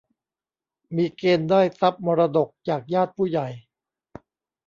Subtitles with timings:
[0.95, 3.47] มีเกณฑ์ได้ทรัพย์มรดกจากญาติผู้ใหญ่